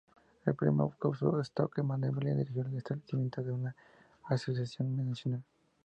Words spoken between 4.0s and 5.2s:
asociación